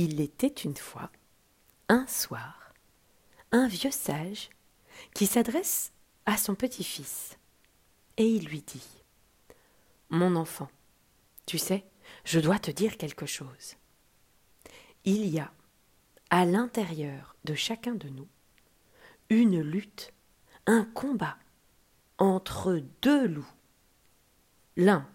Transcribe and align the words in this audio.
Il 0.00 0.20
était 0.20 0.46
une 0.46 0.76
fois, 0.76 1.10
un 1.88 2.06
soir, 2.06 2.72
un 3.50 3.66
vieux 3.66 3.90
sage 3.90 4.48
qui 5.12 5.26
s'adresse 5.26 5.92
à 6.24 6.36
son 6.36 6.54
petit-fils. 6.54 7.36
Et 8.16 8.28
il 8.28 8.46
lui 8.46 8.62
dit 8.62 9.02
Mon 10.08 10.36
enfant, 10.36 10.70
tu 11.46 11.58
sais, 11.58 11.84
je 12.24 12.38
dois 12.38 12.60
te 12.60 12.70
dire 12.70 12.96
quelque 12.96 13.26
chose. 13.26 13.74
Il 15.04 15.26
y 15.26 15.40
a, 15.40 15.52
à 16.30 16.44
l'intérieur 16.44 17.34
de 17.42 17.54
chacun 17.54 17.96
de 17.96 18.08
nous, 18.08 18.28
une 19.30 19.60
lutte, 19.60 20.12
un 20.66 20.84
combat 20.84 21.38
entre 22.18 22.80
deux 23.02 23.26
loups. 23.26 23.52
L'un 24.76 25.10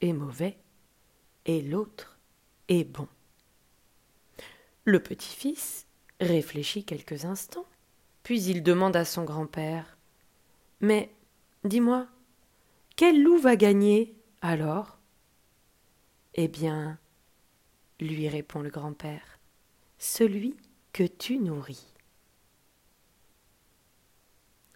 est 0.00 0.14
mauvais 0.14 0.58
et 1.44 1.60
l'autre 1.60 2.18
est 2.68 2.84
bon. 2.84 3.06
Le 4.90 4.98
petit-fils 4.98 5.86
réfléchit 6.18 6.82
quelques 6.82 7.24
instants, 7.24 7.68
puis 8.24 8.42
il 8.42 8.64
demande 8.64 8.96
à 8.96 9.04
son 9.04 9.22
grand-père 9.22 9.96
Mais, 10.80 11.14
dis-moi, 11.62 12.08
quel 12.96 13.22
loup 13.22 13.38
va 13.38 13.54
gagner 13.54 14.16
alors 14.42 14.98
Eh 16.34 16.48
bien, 16.48 16.98
lui 18.00 18.28
répond 18.28 18.62
le 18.62 18.70
grand-père, 18.70 19.38
celui 19.96 20.56
que 20.92 21.04
tu 21.04 21.38
nourris. 21.38 21.94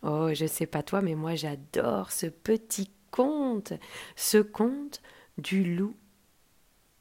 Oh, 0.02 0.32
je 0.32 0.46
sais 0.46 0.66
pas 0.66 0.84
toi, 0.84 1.02
mais 1.02 1.16
moi 1.16 1.34
j'adore 1.34 2.12
ce 2.12 2.26
petit 2.26 2.88
conte, 3.10 3.72
ce 4.14 4.38
conte 4.38 5.02
du 5.38 5.74
loup 5.74 5.96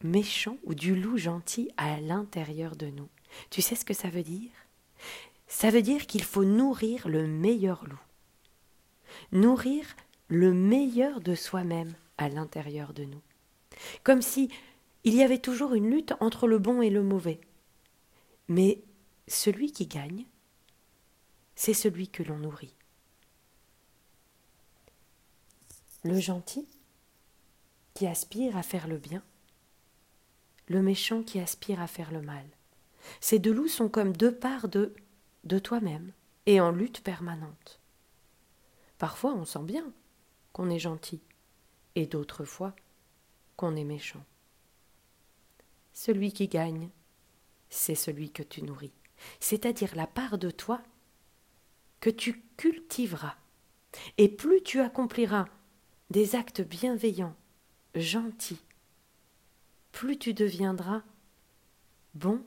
méchant 0.03 0.57
ou 0.63 0.75
du 0.75 0.95
loup 0.95 1.17
gentil 1.17 1.71
à 1.77 1.99
l'intérieur 1.99 2.75
de 2.75 2.87
nous. 2.87 3.09
Tu 3.49 3.61
sais 3.61 3.75
ce 3.75 3.85
que 3.85 3.93
ça 3.93 4.09
veut 4.09 4.23
dire? 4.23 4.51
Ça 5.47 5.69
veut 5.69 5.81
dire 5.81 6.07
qu'il 6.07 6.23
faut 6.23 6.45
nourrir 6.45 7.07
le 7.07 7.27
meilleur 7.27 7.85
loup. 7.85 7.99
Nourrir 9.31 9.85
le 10.27 10.53
meilleur 10.53 11.21
de 11.21 11.35
soi-même 11.35 11.93
à 12.17 12.29
l'intérieur 12.29 12.93
de 12.93 13.03
nous. 13.03 13.21
Comme 14.03 14.21
si 14.21 14.49
il 15.03 15.13
y 15.15 15.23
avait 15.23 15.39
toujours 15.39 15.73
une 15.73 15.89
lutte 15.89 16.13
entre 16.19 16.47
le 16.47 16.59
bon 16.59 16.81
et 16.81 16.89
le 16.89 17.03
mauvais. 17.03 17.39
Mais 18.47 18.81
celui 19.27 19.71
qui 19.71 19.87
gagne, 19.87 20.25
c'est 21.55 21.73
celui 21.73 22.07
que 22.07 22.23
l'on 22.23 22.37
nourrit. 22.37 22.75
Le 26.03 26.19
gentil 26.19 26.67
qui 27.93 28.07
aspire 28.07 28.57
à 28.57 28.63
faire 28.63 28.87
le 28.87 28.97
bien, 28.97 29.23
le 30.67 30.81
méchant 30.81 31.23
qui 31.23 31.39
aspire 31.39 31.81
à 31.81 31.87
faire 31.87 32.11
le 32.11 32.21
mal. 32.21 32.45
Ces 33.19 33.39
deux 33.39 33.53
loups 33.53 33.67
sont 33.67 33.89
comme 33.89 34.15
deux 34.15 34.33
parts 34.33 34.67
de, 34.67 34.93
de 35.43 35.59
toi-même 35.59 36.11
et 36.45 36.61
en 36.61 36.71
lutte 36.71 37.01
permanente. 37.01 37.79
Parfois 38.97 39.33
on 39.33 39.45
sent 39.45 39.63
bien 39.63 39.91
qu'on 40.53 40.69
est 40.69 40.79
gentil 40.79 41.21
et 41.95 42.05
d'autres 42.05 42.45
fois 42.45 42.75
qu'on 43.55 43.75
est 43.75 43.83
méchant. 43.83 44.23
Celui 45.93 46.31
qui 46.31 46.47
gagne, 46.47 46.89
c'est 47.69 47.95
celui 47.95 48.31
que 48.31 48.43
tu 48.43 48.63
nourris, 48.63 48.93
c'est-à-dire 49.39 49.95
la 49.95 50.07
part 50.07 50.37
de 50.37 50.49
toi 50.49 50.81
que 51.99 52.09
tu 52.09 52.41
cultiveras. 52.57 53.35
Et 54.17 54.27
plus 54.27 54.61
tu 54.63 54.79
accompliras 54.81 55.47
des 56.09 56.35
actes 56.35 56.61
bienveillants, 56.61 57.35
gentils, 57.95 58.59
plus 59.93 60.17
tu 60.17 60.33
deviendras 60.33 61.03
bon, 62.15 62.43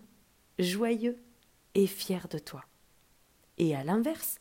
joyeux 0.59 1.17
et 1.75 1.87
fier 1.87 2.29
de 2.29 2.39
toi. 2.39 2.65
Et 3.57 3.75
à 3.75 3.85
l'inverse, 3.85 4.41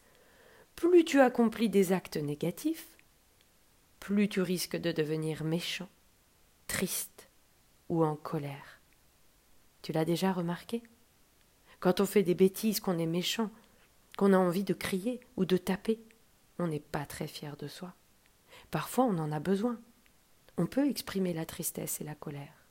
plus 0.75 1.05
tu 1.05 1.21
accomplis 1.21 1.69
des 1.69 1.93
actes 1.93 2.17
négatifs, 2.17 2.97
plus 3.99 4.27
tu 4.27 4.41
risques 4.41 4.75
de 4.75 4.91
devenir 4.91 5.43
méchant, 5.45 5.87
triste 6.67 7.29
ou 7.87 8.03
en 8.03 8.15
colère. 8.15 8.81
Tu 9.83 9.93
l'as 9.93 10.03
déjà 10.03 10.33
remarqué? 10.33 10.83
Quand 11.79 12.01
on 12.01 12.05
fait 12.05 12.23
des 12.23 12.35
bêtises, 12.35 12.79
qu'on 12.79 12.97
est 12.97 13.05
méchant, 13.05 13.51
qu'on 14.17 14.33
a 14.33 14.37
envie 14.37 14.63
de 14.63 14.73
crier 14.73 15.21
ou 15.37 15.45
de 15.45 15.57
taper, 15.57 16.01
on 16.57 16.67
n'est 16.67 16.79
pas 16.79 17.05
très 17.05 17.27
fier 17.27 17.55
de 17.55 17.67
soi. 17.67 17.93
Parfois 18.71 19.05
on 19.05 19.19
en 19.19 19.31
a 19.31 19.39
besoin. 19.39 19.79
On 20.57 20.65
peut 20.65 20.89
exprimer 20.89 21.33
la 21.33 21.45
tristesse 21.45 22.01
et 22.01 22.03
la 22.03 22.15
colère 22.15 22.64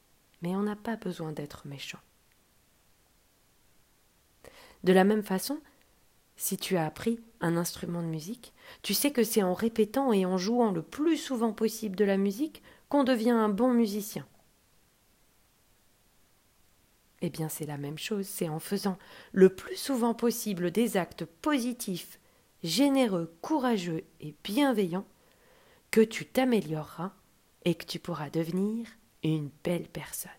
mais 0.45 0.55
on 0.55 0.63
n'a 0.63 0.77
pas 0.77 0.97
besoin 0.97 1.33
d'être 1.33 1.67
méchant. 1.67 2.01
De 4.83 4.93
la 4.93 5.05
même 5.05 5.23
façon, 5.23 5.59
si 6.37 6.59
tu 6.59 6.77
as 6.77 6.85
appris 6.85 7.19
un 7.41 7.57
instrument 7.57 8.03
de 8.03 8.09
musique, 8.09 8.53
tu 8.83 8.93
sais 8.93 9.11
que 9.11 9.25
c'est 9.25 9.43
en 9.43 9.55
répétant 9.55 10.13
et 10.13 10.27
en 10.27 10.37
jouant 10.37 10.71
le 10.71 10.83
plus 10.83 11.17
souvent 11.17 11.55
possible 11.55 11.97
de 11.97 12.05
la 12.05 12.19
musique 12.19 12.63
qu'on 12.91 13.05
devient 13.05 13.31
un 13.31 13.49
bon 13.49 13.73
musicien. 13.73 14.27
Eh 17.23 17.31
bien, 17.31 17.49
c'est 17.49 17.65
la 17.65 17.79
même 17.79 17.97
chose, 17.97 18.27
c'est 18.27 18.51
en 18.51 18.59
faisant 18.59 18.99
le 19.33 19.49
plus 19.49 19.77
souvent 19.77 20.13
possible 20.13 20.71
des 20.71 20.99
actes 20.99 21.25
positifs, 21.25 22.21
généreux, 22.63 23.35
courageux 23.41 24.05
et 24.21 24.35
bienveillants 24.45 25.07
que 25.91 26.03
tu 26.03 26.27
t'amélioreras 26.27 27.13
et 27.65 27.75
que 27.75 27.87
tu 27.87 27.99
pourras 27.99 28.29
devenir 28.29 28.87
une 29.31 29.51
belle 29.63 29.89
personne. 29.89 30.31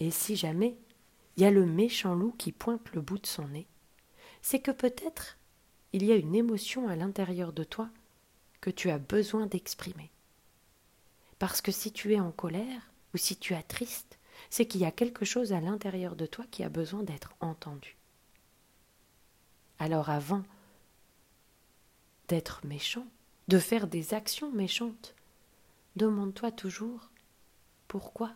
Et 0.00 0.10
si 0.10 0.36
jamais 0.36 0.76
il 1.36 1.42
y 1.42 1.46
a 1.46 1.50
le 1.50 1.66
méchant 1.66 2.14
loup 2.14 2.34
qui 2.38 2.52
pointe 2.52 2.92
le 2.92 3.00
bout 3.00 3.18
de 3.18 3.26
son 3.26 3.48
nez, 3.48 3.66
c'est 4.42 4.60
que 4.60 4.70
peut-être 4.70 5.38
il 5.92 6.04
y 6.04 6.12
a 6.12 6.16
une 6.16 6.34
émotion 6.34 6.88
à 6.88 6.96
l'intérieur 6.96 7.52
de 7.52 7.64
toi 7.64 7.88
que 8.60 8.70
tu 8.70 8.90
as 8.90 8.98
besoin 8.98 9.46
d'exprimer. 9.46 10.10
Parce 11.38 11.60
que 11.60 11.72
si 11.72 11.92
tu 11.92 12.14
es 12.14 12.20
en 12.20 12.32
colère 12.32 12.90
ou 13.14 13.16
si 13.16 13.36
tu 13.36 13.54
es 13.54 13.62
triste, 13.62 14.18
c'est 14.50 14.66
qu'il 14.66 14.80
y 14.80 14.84
a 14.84 14.92
quelque 14.92 15.24
chose 15.24 15.52
à 15.52 15.60
l'intérieur 15.60 16.16
de 16.16 16.26
toi 16.26 16.44
qui 16.50 16.62
a 16.62 16.68
besoin 16.68 17.02
d'être 17.02 17.34
entendu. 17.40 17.96
Alors 19.78 20.10
avant 20.10 20.42
d'être 22.28 22.64
méchant, 22.64 23.06
de 23.48 23.58
faire 23.58 23.86
des 23.86 24.14
actions 24.14 24.52
méchantes, 24.52 25.15
demande-toi 25.96 26.52
toujours 26.52 27.10
pourquoi 27.88 28.34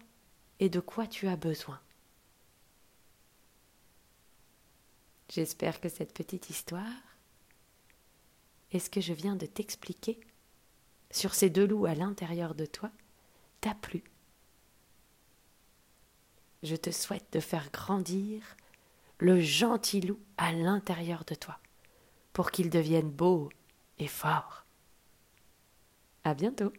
et 0.58 0.68
de 0.68 0.80
quoi 0.80 1.06
tu 1.06 1.28
as 1.28 1.36
besoin. 1.36 1.80
J'espère 5.28 5.80
que 5.80 5.88
cette 5.88 6.12
petite 6.12 6.50
histoire 6.50 6.84
et 8.72 8.78
ce 8.78 8.90
que 8.90 9.00
je 9.00 9.12
viens 9.12 9.36
de 9.36 9.46
t'expliquer 9.46 10.18
sur 11.10 11.34
ces 11.34 11.50
deux 11.50 11.66
loups 11.66 11.86
à 11.86 11.94
l'intérieur 11.94 12.54
de 12.54 12.66
toi 12.66 12.90
t'a 13.60 13.74
plu. 13.74 14.02
Je 16.62 16.76
te 16.76 16.90
souhaite 16.90 17.32
de 17.32 17.40
faire 17.40 17.70
grandir 17.70 18.42
le 19.18 19.40
gentil 19.40 20.00
loup 20.00 20.18
à 20.36 20.52
l'intérieur 20.52 21.24
de 21.24 21.34
toi 21.34 21.58
pour 22.32 22.50
qu'il 22.50 22.70
devienne 22.70 23.10
beau 23.10 23.50
et 23.98 24.08
fort. 24.08 24.64
À 26.24 26.34
bientôt. 26.34 26.72